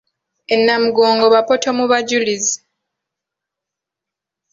[0.53, 2.55] E Namugongo bapoto mu bajulizi.